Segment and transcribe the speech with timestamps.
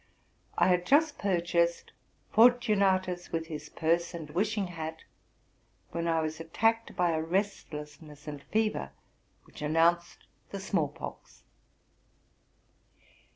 [0.57, 5.03] I had just purchased '* Fortunatus with his Purse and Wishing hat,''
[5.91, 8.93] when I was attacked by a restlessness and fever
[9.43, 11.43] which announced the small pox.